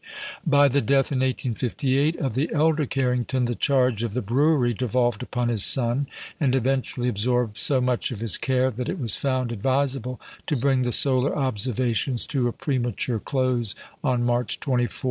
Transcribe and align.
By 0.47 0.67
the 0.67 0.81
death, 0.81 1.11
in 1.11 1.19
1858, 1.19 2.15
of 2.17 2.33
the 2.33 2.51
elder 2.51 2.87
Carrington, 2.87 3.45
the 3.45 3.53
charge 3.53 4.01
of 4.01 4.15
the 4.15 4.23
brewery 4.23 4.73
devolved 4.73 5.21
upon 5.21 5.49
his 5.49 5.63
son; 5.63 6.07
and 6.39 6.55
eventually 6.55 7.07
absorbed 7.07 7.59
so 7.59 7.79
much 7.79 8.09
of 8.09 8.19
his 8.19 8.39
care 8.39 8.71
that 8.71 8.89
it 8.89 8.97
was 8.99 9.15
found 9.15 9.51
advisable 9.51 10.19
to 10.47 10.55
bring 10.55 10.81
the 10.81 10.91
solar 10.91 11.37
observations 11.37 12.25
to 12.33 12.47
a 12.47 12.51
premature 12.51 13.19
close, 13.19 13.75
on 14.03 14.23
March 14.23 14.59
24, 14.59 14.73
1861. 14.81 14.91